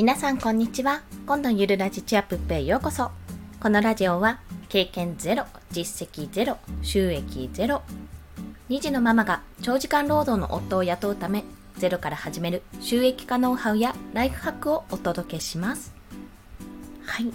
[0.00, 1.02] 皆さんこんにちは。
[1.26, 3.10] 今度ゆるラジチアップへようこそ。
[3.60, 7.82] このラジオは経験ゼロ実績ゼロ収益ゼロ。
[8.70, 11.44] 2児のママが長時間労働の夫を雇うため
[11.76, 15.92] ゼロから始める収益化ノウハウやライフハックをお届けします。
[17.04, 17.26] はい。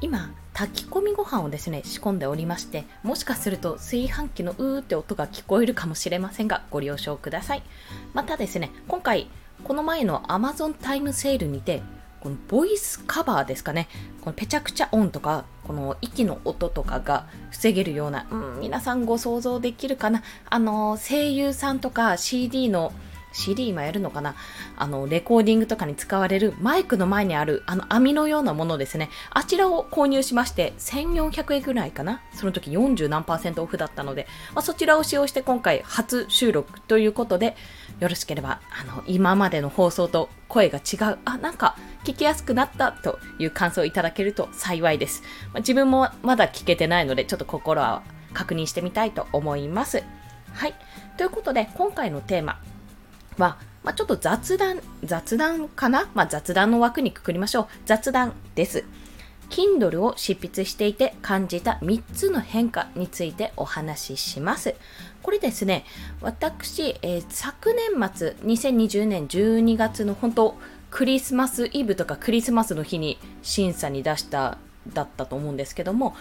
[0.00, 7.62] 今炊き込みご飯をですね仕込んでおりましてもしかすると炊飯器のうーって音が聞こえるかもしれませんがご了承ください。
[8.12, 9.28] またですね今回
[9.66, 11.82] この前の Amazon タイムセールにて
[12.20, 13.88] このボイスカバーですかね。
[14.20, 20.22] このペチャクチャ音とかこの息の音とかが防げるような、うん、皆さんご想像できるかな。
[20.48, 22.92] あの声優さんとか CD の
[23.36, 24.34] CD 今やるのかな。
[24.76, 29.10] あの、レコーディングとかに使われるマイクの前にあるあの網のようなものですね。
[29.30, 32.22] あちらを購入しまして、1400円ぐらいかな。
[32.32, 37.56] その時40何パーセントオフだったので、まあ、そちらを使用して今回初収録ということで、
[38.00, 45.22] よろしければ、あの、今までの放送と声が違う、あ、なんか聞きやすくなったという感想をいただけると幸いです。
[45.52, 48.02] まあ、自分もまだ聞けてないので、ちょっと心は
[48.34, 50.02] 確認してみたいと思います。
[50.52, 50.74] はい。
[51.16, 52.60] ということで、今回のテーマ、
[53.38, 56.08] は、まあ、ちょっと雑談、雑談かな？
[56.14, 57.66] まあ、雑談の枠にくくりましょう。
[57.84, 58.84] 雑談です。
[59.50, 64.74] Kindle を執筆していて感じた3つの変化についてお話しします。
[65.22, 65.84] これですね、
[66.20, 70.54] 私、えー、昨年末、2020年12月の本当、
[70.90, 74.58] クリスマスイブとかクリスマスの日に審査に出した
[74.92, 76.14] だったと思うんですけども、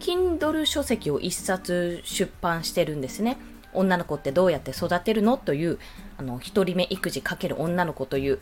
[0.00, 3.38] Kindle 書籍を1冊出版してるんですね。
[3.74, 5.78] 女の子ってどうやって育てるのという
[6.16, 8.40] あの一人目育児かける女の子という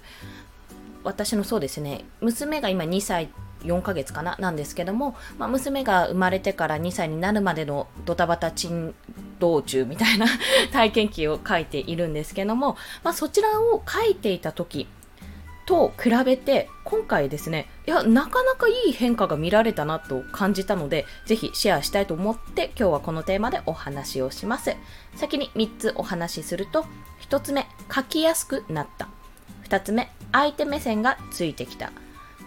[1.04, 3.28] 私のそうですね娘が今2歳
[3.64, 8.94] 4ヶ月かななんですけども、まあ、娘が生まれてから2歳になるまでのドタバタ珍
[9.38, 10.26] 道中みたいな
[10.72, 14.88] 体験記を書いているんですけども、まあ、そちらを書いていた時
[15.66, 24.76] と比べて今回ですねいやなかなかいい変化が見られたなと感じたのでぜひシェアしたいと思って今日はこのテーマでお話をします。
[25.16, 26.86] 先に3つお話しすると
[27.28, 29.08] 1つ目書きやすくなった。
[29.68, 31.90] 2つ目相手目線がついてきた。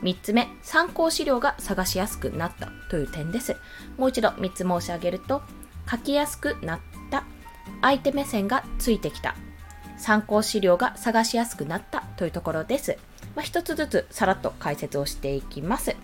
[0.01, 3.55] 3つ目参考資料が探しやすくなったという点です
[3.97, 5.41] もう一度3つ申し上げると
[5.89, 6.79] 書きやすくなっ
[7.11, 7.23] た
[7.81, 9.35] 相手目線がついてきた
[9.97, 12.97] 参考資料が探しやすくなったというところです
[13.35, 15.95] まあ、一つずつさらっと解説をしていきます。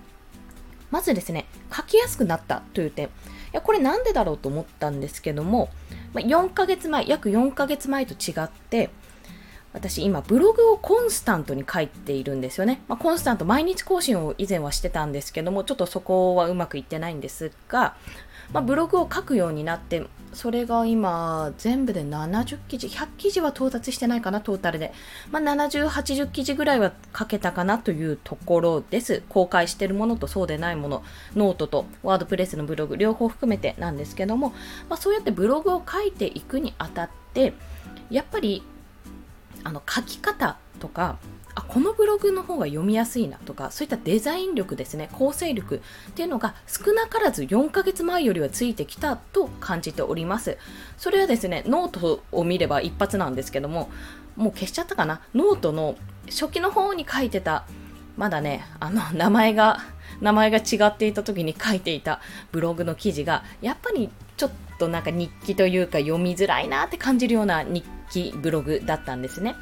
[0.92, 3.08] まずですね、書きやすくなったという点。
[3.08, 3.10] い
[3.52, 5.70] や、これなんでだろうと思ったんですけども、
[6.14, 8.90] まあ、4ヶ月前、約4ヶ月前と違って、
[9.76, 12.82] 私今ブログをコンスタントに書いているんですよね。
[12.88, 17.98] まあ、コンスタント毎日更新を以前はしてたんですけども、ちょっとそこはうまくいってないんですが、
[18.54, 24.94] まあ、ブログを書くようになって、それが今、全部で70記事、100記事は到達してないかな、トータルで。
[25.30, 29.24] まあ、70、80記事ぐらいは書けたかなというところです。
[29.28, 31.04] 公開してるものとそうでないもの、
[31.36, 34.54] ノートと WordPress のブログ、両方含めてなんですけども、
[34.90, 37.54] まあ、そうやってブログを書いていくにあたって、
[38.10, 38.64] やっぱり、
[39.66, 41.18] あの、書き方とか、
[41.56, 50.58] あこのブログの方が読みやすいなとかそういったデザイン力ですね構成力っていうのが少なからず4ヶ月前よりはついてきたと感じております。
[50.98, 53.90] それはですねノートを見れば一発なんですけども
[54.36, 55.22] もう消しちゃったかな？
[55.34, 55.96] ノートの
[56.26, 57.66] 初期の方に書いてた
[58.18, 59.80] まだねあの名前が
[60.20, 62.20] 名前が違っていた時に書いていた
[62.52, 69.56] ブログの記事がやっぱりちょっとなんか日記というか読みづらいなって感じるような日記ブログだったんですね。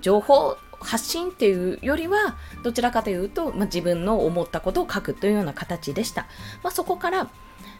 [0.00, 6.22] 情報発信っていうよりはどちらかというと、まあ、自分の思ったことを書くというような形でした、
[6.62, 7.28] まあ、そこから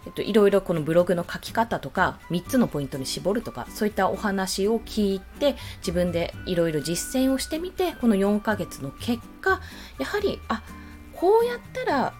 [0.06, 9.60] えっと、いろいろこのブログの書き方とか3つのポイントに絞るとかそういったお話を聞いて自分でいろいろ実践をしてみてこの4ヶ月の結果
[9.98, 10.62] やはりあ
[11.14, 12.14] こうやったら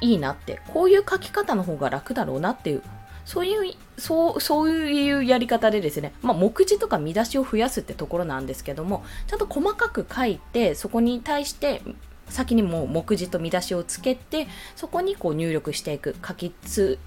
[0.00, 2.82] いいなってこういう書き方の方が楽だろうなっていう
[3.26, 11.82] そういう、そう、そういうやり方でですね、まあ、目次とか見出しを増やすってところなんですけども、ちゃんと細かく書いて、そこに対して
[12.28, 16.52] 先にもう目次と見出しをつけてそこにこう入力していく書き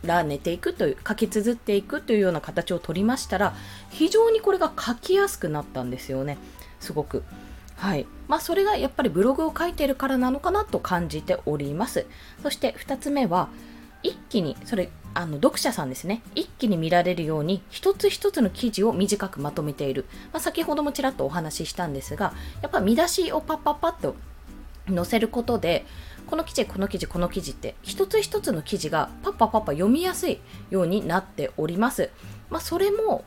[0.01, 3.53] 連ねていくという書き綴っていくというような形を取りましたら
[3.89, 6.37] 非常にこれが書きやすくなったんですよね。
[6.79, 7.23] すごく。
[7.75, 8.05] はい。
[8.27, 12.05] まあそれがやっぱりブログを書いているからなのかなと感じております。
[12.41, 13.49] そして2つ目は
[14.03, 16.21] 一気にそれあの読者さんですね。
[16.35, 24.15] 一気に見られるように一つ一つの記事を短くまとめている、まあ、先ほどもちらっとお話ししたんですがやっぱ見出しをパッパッパッと
[24.87, 25.85] 載せることで
[26.27, 30.39] この記事この記事この記事って一つ一つの記事がパッパッパッパ読みやすい
[30.69, 32.11] ようになっております、
[32.49, 33.25] まあ、それも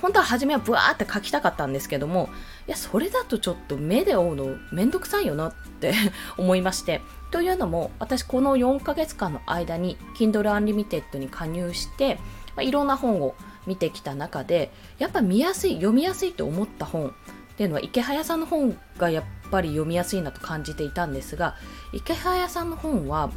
[0.00, 2.28] 本当は初めはブワーって書きたかったんですけども、
[2.66, 5.94] いや、それだとちょっと目で追うのめんどくさいよなって
[6.36, 7.02] 思いまして、
[7.36, 13.34] というのも、私この4ヶ月間の間に Kindle Unlimited に加入して、まあ、いろんな本を
[13.66, 17.12] 見てきた中で、やっぱ見やすい、読みやすいと思った本っ
[17.58, 21.56] ていうのは池早さんの本がやっぱり読みやすいなと感じていたんですが、
[21.92, 23.30] 池早さんの本は、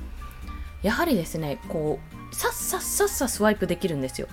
[0.82, 2.00] やはりですね、こ
[2.32, 4.30] う、さっさっさっさスワイプできるんですよ。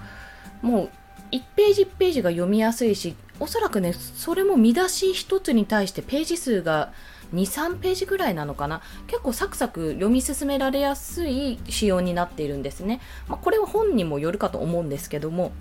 [0.63, 0.91] もう
[1.33, 6.93] 1ページ1ページが読みやすいしおそらくねそれも見出し1つに対してページ数が
[7.35, 8.83] 23ページぐらいなのかな。
[9.07, 15.53] 結構サクサク読み進められやすい仕様になっているんですね、まあ、これは本にもよるかと思うんですけども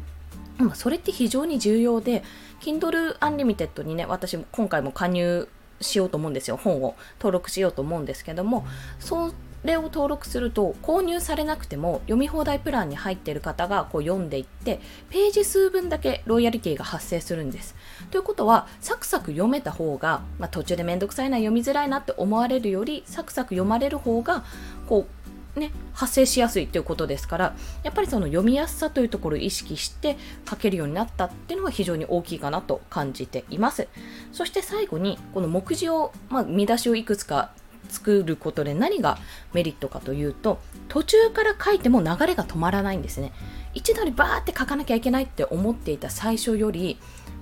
[0.73, 2.23] それって非常に重要で
[2.61, 5.47] Kindle Unlimited にね私も今回も加入
[5.81, 6.57] しようと思うんですよ。
[6.57, 8.65] 本を登録しようと思うんですけども
[8.99, 9.33] そう
[9.65, 14.79] れを登録すると購入されなくても読み放題プランに入っている方がこう読んでいって
[15.09, 17.75] ページ数分だけロイヤリティが発生するんです。
[18.11, 24.43] ということはサクサク読めた方が、まあ、途中でめんどくさいな読みづらいなって思われるよりサクサク読まれる方が
[24.87, 25.25] こう
[25.59, 30.17] ね、発生しやすいということですからやっぱりその読みやすさというところを意識して
[30.49, 33.87] 書けるようになったっていうのは非常に大きいかなと感じています
[34.33, 37.51] そして最後にこの目次を、まあ、見出しをいくつか
[37.87, 39.17] 作ることで何が
[39.53, 43.31] メリットかというと途中から書いても流れが止まらないんですね。
[43.73, 46.97] 一度にバーって書かなきゃいけないって思っていた最初より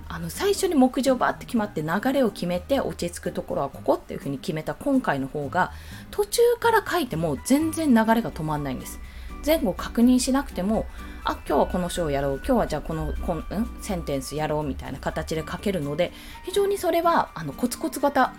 [0.08, 5.72] あの最初に目次をバーって決まって流れを決めて落ち着くところはここっていうふうに決めた今回の方が
[6.10, 9.00] 途中から書いても全然流れが止まらないんです。
[9.44, 10.86] 前後確認しなくても
[11.22, 13.44] あ今日はこの章をやろう今日はじゃあこのこん、ん、
[13.80, 16.12] センテンスやろうみたいな形で書けるので
[16.44, 18.34] 非常にそれはあのコツコツ型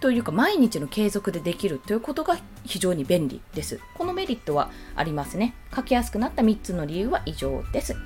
[0.00, 3.80] というか毎日の継続でできるということが非常に便利です。
[3.94, 5.54] このメリットはありますね。
[5.74, 7.96] 書きやすくなった3つの理由は以上です。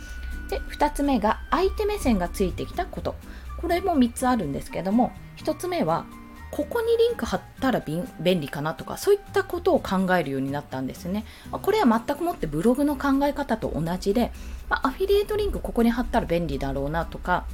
[0.48, 3.14] で、2つ目が相手目線がついてきたこと。
[3.60, 6.06] これも3つあるんですけども、1つ目は
[6.50, 8.06] ここにリンク貼ったら便
[8.40, 11.24] 利かなとかそういったことを考えるようになったんですね。
[11.50, 14.32] これは全くもってブログの考え方と同じで、
[14.68, 17.46] まアフィリエイトリンクここに貼ったら便利だろうなとか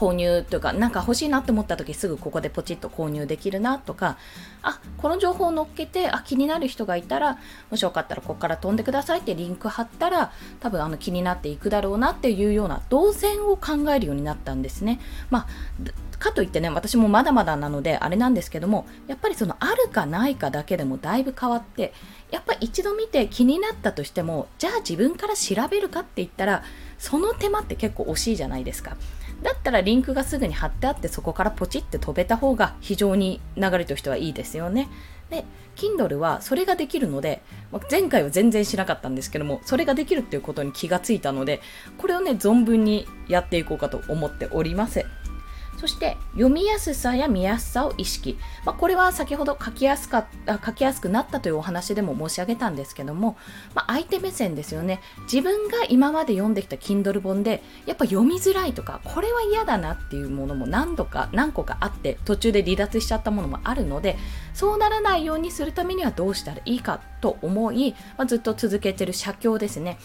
[0.00, 4.16] 購入というか、なんか欲しいなって思った時すぐここでポチッと購入できるなとか、
[4.62, 7.38] あ、この情報を載っけて、あ、気になる人がいたら、
[7.70, 15.00] もしよかったらここから飛んでくださいってリンク貼ったら、多分あの気になっていくだろうなっていうような動線を考えるようになったんですね。
[15.28, 15.46] まあ
[16.18, 21.92] かといってね、私もまだまだなのであれなんですけども、やっぱりそのあるかないかだけでもだいぶ変わって、
[22.30, 26.62] やっぱ一度見て気になったとしても、じゃあ自分から調べるかって言ったら、
[26.98, 28.96] その手間って結構惜しいじゃないですか。
[29.42, 34.88] だったらリンクがすぐに貼ってあってそこからポチって飛べた方が非常に流れとしてはいいですよね。
[35.30, 35.44] で、
[35.76, 37.40] Kindle はそれができるので、
[37.72, 41.60] ま前回は全然しなかったんですけども、それができるっていうことに気がついたので、
[41.96, 45.06] これをね、存分にやっていこうかと思っております。
[45.80, 48.36] そして読みやすさや見やすさを意識、
[48.66, 50.26] まあ、これは先ほど書きやすか
[50.62, 53.38] 書きやすくなったというお話でも申し上げたんですけども、
[53.74, 55.00] まあ、相手目線ですよね。
[55.22, 64.18] 自分が今まで読んできた Kindle 本でやっぱ読みづらいとかこれは嫌だなっていうものも何度か何個かあって途中で離脱しちゃったものもあるので
[64.52, 69.98] そうならないようにするためにはどうしたらいいかと思い、まあ、ずっと続けてる写経ですね。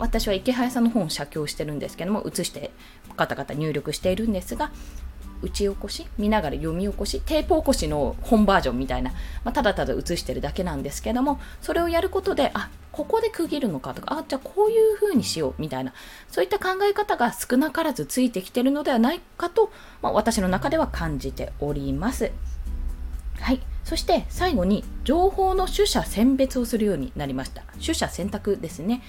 [0.00, 2.70] 私は池早さんの本を写経してるんですけども写して
[3.16, 4.72] カタカタ入力しているんですが
[5.42, 9.10] 打ち起こし見ながら読み起こしテープ起こしの本バージョンみたいな、
[9.44, 15.92] まあ、ただただ写してるだけなんですけどもそれをやることであここで区切るのかとかあじゃあこういう風にしようみたいな
[16.28, 22.32] そういった考え方が少なからずついてきてるのではないかと、まあ、私の中では感じております。
[23.40, 23.60] はい。
[23.84, 27.62] そして最後に情報の取捨選別をするようになりました。
[27.80, 29.02] 取捨選択ですね。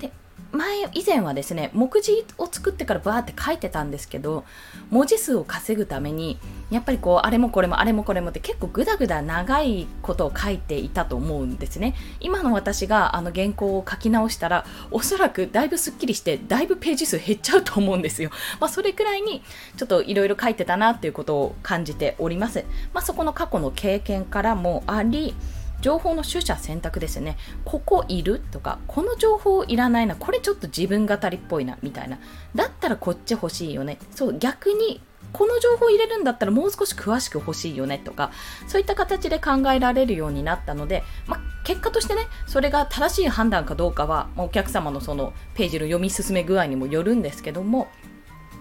[0.00, 0.12] で、
[0.52, 4.44] 前以前はですね目次を作ってからバーって書いてたんですけど
[4.90, 6.38] 文字数を稼ぐために
[6.70, 11.94] やっぱりこうあれもこれもあれもこれもって結構グダグダ長いことを書いていたと思うんですね。
[12.20, 19.42] 今の私があの原稿を書き直したらおそらくだいぶすっきりしてだいぶページ数減っちゃうと思うんですよ、まあ、それくらいに
[19.76, 25.34] ちょっといろいろ書いてたなっていうことを感じております、まあ、そこの過去の経験からもあり
[25.80, 27.36] 情報の取捨選択ですね。
[27.64, 32.18] ここいるとか、この情報いらないな、これちょっと自分語りっぽいな、みたいな。
[32.54, 33.98] だったらこっち欲しいよね。
[34.10, 35.00] そう、逆に、
[35.32, 38.30] この情報を入れるんだったらもう少し詳しく欲しいよねとか、
[38.66, 47.88] そういった形で考えられるようになったので、ま結果としてね、それが正しい判断かどうかは、お客様のそのページの読み進め具合にもよるんですけども、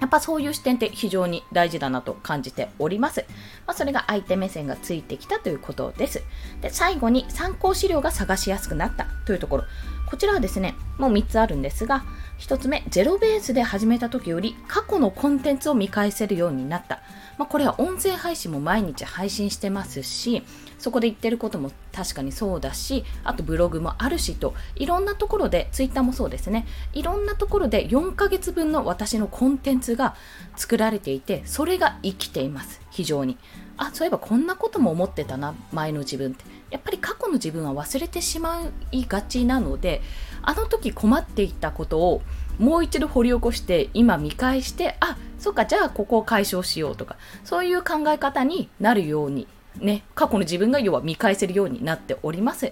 [0.02, 3.25] やっぱそういう視点って非常に大事だなと感じております。
[3.66, 6.24] まあ、それが相手目線がついてきたということです。
[6.62, 9.64] で、最後に参考資料が探しやすくなったというところ。
[10.06, 12.06] こちらはですね、もう3つあるんですが、
[12.40, 17.02] 1つ目、ゼロベースで始めた時より過去のコンテンツを見返せるようになった。
[17.38, 20.44] まあ、これは音声配信も毎日配信してますし、
[20.78, 30.16] そこで言ってることも確かにそうだし、あとブログもあるしと、いろんなところで、ツイッターもそうですね、いろんなところで4ヶ月分の私のコンテンツが
[30.56, 33.38] 作られていて、それが生きています、非常に。
[33.77, 36.46] あ、そういえばこんなことも思ってたな、前の自分って。
[36.72, 40.01] やっぱり過去の自分は忘れてしまいがちなので、
[40.41, 42.22] あの時困っていたことを
[42.60, 52.72] もう一度掘り起こして今見返してあそっかじゃあここを解消しようとかそういう考え方になるようにね過去の自分が要は見返せるようになっております。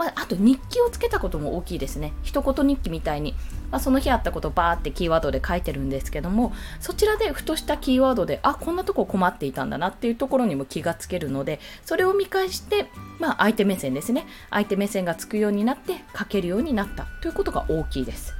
[0.00, 2.14] まあ、あと日記をつけたことも大きいですね。
[2.22, 3.34] 一言日記みたいに、
[3.70, 12.86] まあ、その日あったことをバーってキーワードで書いてるんですけども、そちらでふとしたキーワードで、あ、こんなとこ困っていたんだなっていうところにも気がつけるので、それを見返して、
[13.18, 14.24] まあ、相手目線ですね。
[14.48, 18.32] 相手目線がつくようになって書けるようになったということが大きいです。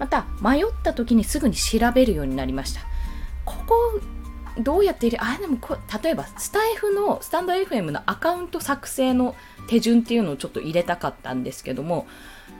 [0.00, 2.80] また、迷った時にすぐに調べるようになりました。
[3.44, 4.00] ここ
[4.58, 9.34] どうやって入れあでもこ例えばスタイフのスタンド FM のアカウント作成の
[9.68, 12.06] 手順っていうのをちょっと入れたかったんですけども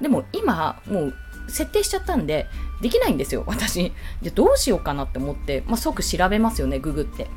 [0.00, 1.14] でも今もう
[1.48, 2.46] 設定しちゃったんで
[2.82, 3.92] できないんですよ私。
[4.22, 7.28] でどうしようかなって思って、まあ、即調べますよねググって。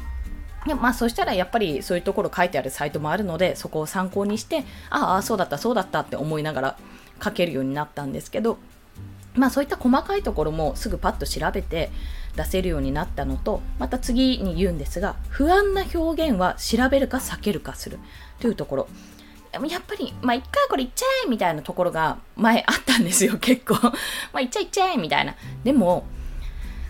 [0.65, 6.77] でまあそしたらやっぱりそういうところ書いてあるサイトもあるのでそこを参考にしてああそうだったそうだったって思いながら
[7.23, 8.57] 書けるようになったんですけど
[9.37, 11.91] まあそういった細かいところもすぐパッと調べて
[12.35, 17.99] 出せるようになったのとまた次に言うんですが不安な表現は調べるか避けるかする
[18.39, 18.87] というところ
[19.53, 23.73] やっぱり、まあ、一回これ言っちゃえみたいなところが前あったんですよ、 結構。
[23.75, 23.91] ま
[24.33, 25.35] あ、言っちゃえ言っちゃえみたいな。
[25.63, 26.05] でも、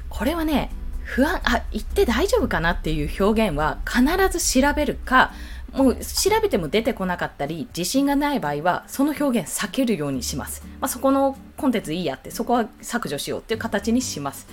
[0.10, 0.72] これはね、
[1.04, 4.04] 不安、あ、言って大丈夫かなっていう表現は必
[4.38, 5.32] ず調べるか、
[5.78, 10.64] もう調べても出てこなかったり、自信がない場合は、その表現避けるようにします。
[10.80, 14.48] まあ、そこのコンテンツいいやって、そこは削除しようっていう形にします。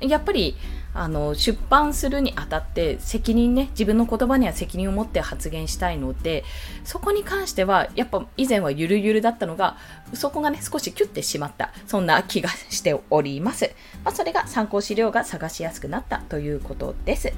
[0.00, 0.56] やっぱり
[0.92, 6.44] あの出版するにあたって責任ね自分の言葉には責任を持って発言したいので
[6.84, 9.76] そこに関してはやっぱ以前はゆるゆるだったのが
[10.14, 13.72] そこがね少しキュッてしまったそんな気がしております、
[14.04, 17.32] まあ、それが参考資料が探しやすくなったということです、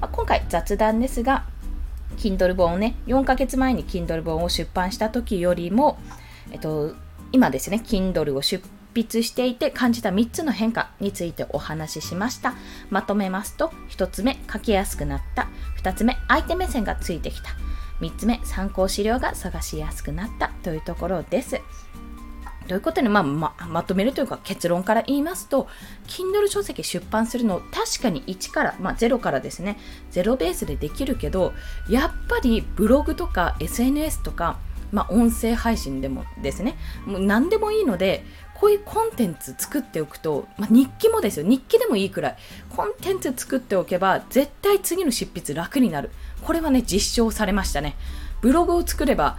[0.00, 1.44] まあ、今回雑談ですが
[2.16, 5.98] Kindle 本をね4ヶ月前に Kindle 本を出版した時よりも
[6.50, 6.94] えっと
[7.32, 8.62] 今ですね Kindle を出
[8.94, 12.54] 筆していて感じた3つの変化についてお話ししました。
[12.90, 15.48] まとめますと、1つ目、書きやすくなった。
[15.82, 17.50] 2つ目、相手目線がついてきた。
[18.00, 21.60] 3つ目、参考資料が探しやすくなったというところです。
[22.72, 25.68] ということで、まあ、ままとめるというか結論から言いますと、
[26.06, 29.78] Kindle 書籍出版するの確かに1から、まあ、0からですね、
[30.12, 31.52] 0ベースでできるけど、
[31.90, 34.58] やっぱりブログとか SNS とか、
[34.90, 38.24] まあ、音声配信でもですね、もう何でもいいので、
[38.54, 41.46] こういうコンテンツ作っておくと、まあ、日記もですよ。
[41.46, 42.36] 日記でもいいくらい。
[42.74, 46.10] コンテンツ作っておけば絶対次の執筆楽になる。
[46.42, 47.96] これはね実証されましたね。
[48.40, 49.36] ブログを作れば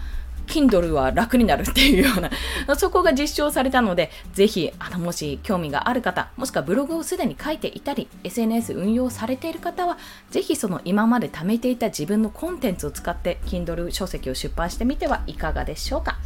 [0.53, 2.29] Kindle は楽になるっていうような、
[2.77, 9.97] そこが実証されたので、ぜひ、あの、もし興味がある方、もしくはブログをすでに書いていたり、SNS 運用されている方は、
[10.29, 16.19] ぜひその今まで貯めていた自分のコンテンツを使って Kindle 書籍を出版してみてはいかがでしょうか。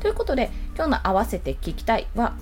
[0.00, 2.32] ということで、今日の合わせて聞きたいは、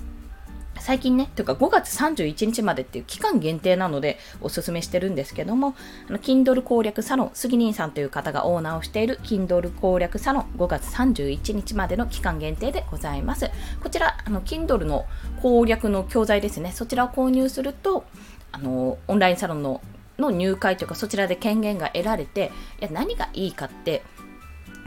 [0.81, 5.75] 最近ね、というか5月31日までっていう期間限定なのでおすすめしてるんですけども、
[6.07, 13.49] あの Kindle 攻略サロン、杉兄さんという方がオーナーをしている Kindle 攻略サロン5月31日までの期間限定でございます。
[13.81, 15.05] こちら、あの Kindle の
[15.41, 18.05] 攻略の教材ですね、そちらを購入すると、
[18.51, 19.81] あのオンラインサロンの
[20.17, 24.03] の入会というかそちらで権限が得られて、いや何がいいかって、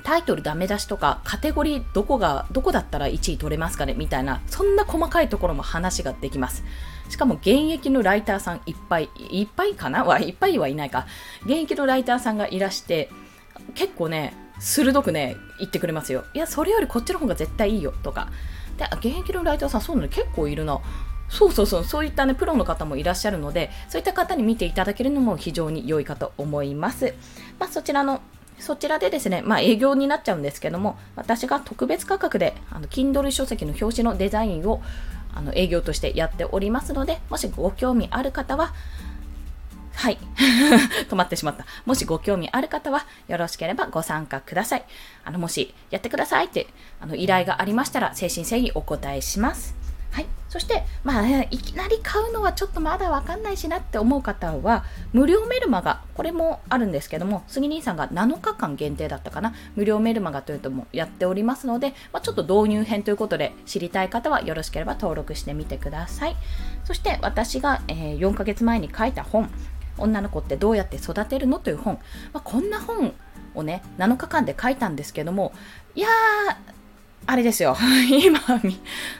[0.02, 6.64] タイトルダメ出しとかカテゴリーどこがどこだったら1位取れますかねみたいなそんな細かいところも話ができます。
[7.08, 10.04] しかも現役のライターさんいっぱいいっぱいかな？
[10.04, 11.06] はいっぱいはいないか。
[11.42, 13.10] 現役のライターさんがいらして
[13.74, 16.24] 結構ね鋭くね言ってくれますよ。
[16.34, 18.28] いやそれよりこっちの方が絶対いいよとか。
[18.76, 20.08] で現役のライターさんそういうの？
[20.08, 20.80] 結構いるな。
[21.28, 27.14] そうそうそう、そういったね、プロの方もいらっしゃるので、そういった方に見ていただけるのも非常に良いかと思います。
[27.60, 28.20] まあ、そちらの
[28.60, 34.82] そちらでですね、まあ営業になっちゃうんですけども、私が特別価格で、あの、Kindle 書籍の表紙のデザインを、
[35.34, 38.72] あの、営業としてやっておりますので、もしご興味ある方は、
[39.94, 40.18] はい。
[41.10, 41.66] 止まってしまった。
[41.84, 44.84] もしご興味ある方は、よろしければご参加ください。
[45.24, 46.68] あの、もし、やってくださいって、
[47.00, 49.79] あの、依頼がありましたら、誠心誠意お答えします。
[50.10, 66.36] はい、そして、まあ、いきなり買うのはちょっとまだわかんないしなって思う方は、無料メルマガ、これもあるんですけども、杉兄さんが7日間限定だったかな、無料メルマガというのもやっておりますので、まあ、ちょっと導入編ということで知りたい方はよろしければ登録してみてください。
[66.84, 69.48] そして私が、えー、4ヶ月前に書いた本、
[69.98, 72.00] 女の子ってどうやって育てるのという本、
[72.32, 73.14] まあ、こんな本
[73.54, 75.52] をね、7日間で書いたんですけども、
[75.94, 76.79] いやー、
[77.30, 77.76] あれですよ。
[78.10, 78.40] 今、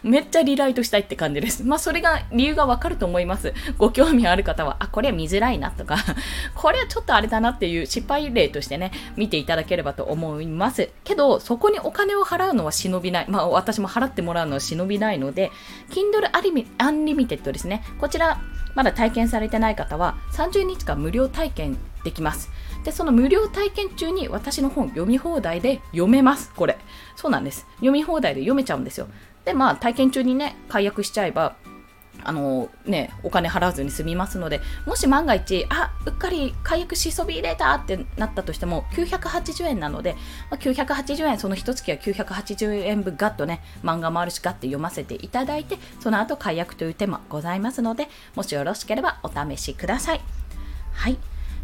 [0.02, 1.62] めっちゃリライトしたいって感じです。
[1.62, 3.54] まあ、それが、理由がわかると思います。
[3.78, 5.96] ご興味ある方は、あ、これは見づらいなとか、
[6.56, 10.90] これはちょっとあれだなっていう失敗例としてね、見ていただければと思います。
[11.04, 13.26] けど、そこにお金を払うのは忍びない。
[13.28, 15.52] まあ、私も払ってもらうのは忍びないので、
[15.90, 16.32] Kindle
[16.78, 17.84] Unlimited ですね。
[18.00, 18.40] こちら、
[18.74, 22.50] まだ体験されてない方は、30日間無料体験できます。
[22.84, 26.78] で、その無料体験中に私の本読み放題で読めます、これ。
[27.16, 27.66] そうなんです。
[27.76, 29.08] 読み放題で読めちゃうんですよ。
[29.44, 31.56] で、まあ、体験中にね、解約しちゃえば、
[32.22, 40.14] あのね、お金払わずに済みますので、もし万が一、あ、うっかり解約しそびれたってなったとしても、980円なので、
[40.50, 50.20] まあ、980円、その一月は980円分ガッとね、漫画もあるしガッて読ませていただいて、その後解約という手もございますので、もしよろしければお試しください。
[50.92, 51.18] はい。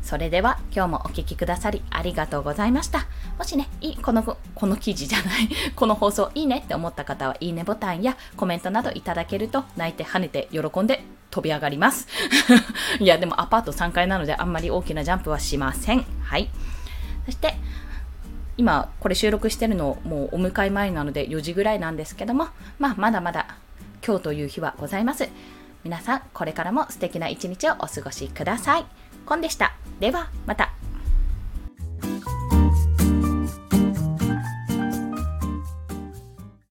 [0.06, 3.08] それでは今日もお聴きくださりありがとうございました。
[3.38, 12.06] もしね、いこの、この記事じゃない この放送いいねって思った方はいいねボタンやコメントなどいただけると泣いて跳ねて喜んで飛び上がります。
[13.00, 16.06] いや、でもアパート3階なのであんまり大きなジャンプはしません。
[16.22, 16.50] はい。
[17.24, 17.56] そして、
[18.56, 22.46] 今これ収録してるのもうお迎え前なので4時ぐらいなんですけども、
[22.78, 23.56] まあまだまだ
[24.06, 25.28] 今日という日はございます。
[25.82, 29.05] 皆さんこれからも素敵な一日をお過ごしください。
[29.26, 29.74] コンでした。
[30.00, 30.70] ではまた。